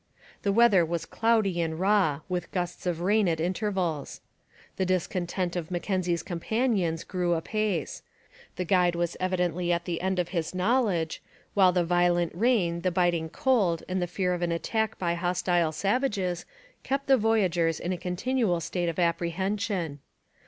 The 0.41 0.51
weather 0.51 0.83
was 0.83 1.05
cloudy 1.05 1.61
and 1.61 1.79
raw, 1.79 2.21
with 2.27 2.49
gusts 2.51 2.87
of 2.87 3.01
rain 3.01 3.27
at 3.27 3.39
intervals. 3.39 4.19
The 4.77 4.83
discontent 4.87 5.55
of 5.55 5.69
Mackenzie's 5.69 6.23
companions 6.23 7.03
grew 7.03 7.35
apace: 7.35 8.01
the 8.55 8.65
guide 8.65 8.95
was 8.95 9.15
evidently 9.19 9.71
at 9.71 9.85
the 9.85 10.01
end 10.01 10.17
of 10.17 10.29
his 10.29 10.55
knowledge; 10.55 11.21
while 11.53 11.71
the 11.71 11.85
violent 11.85 12.33
rain, 12.33 12.81
the 12.81 12.89
biting 12.89 13.29
cold 13.29 13.83
and 13.87 14.01
the 14.01 14.07
fear 14.07 14.33
of 14.33 14.41
an 14.41 14.51
attack 14.51 14.97
by 14.97 15.13
hostile 15.13 15.71
savages 15.71 16.45
kept 16.81 17.05
the 17.05 17.15
voyageurs 17.15 17.79
in 17.79 17.93
a 17.93 17.95
continual 17.99 18.59
state 18.59 18.89
of 18.89 18.97
apprehension. 18.97 19.99